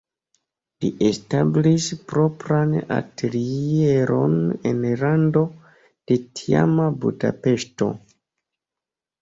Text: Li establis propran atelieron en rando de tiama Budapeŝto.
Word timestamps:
Li 0.83 0.89
establis 1.07 1.89
propran 2.11 2.73
atelieron 2.95 4.35
en 4.71 4.81
rando 5.03 5.45
de 6.13 6.19
tiama 6.41 6.89
Budapeŝto. 7.05 7.93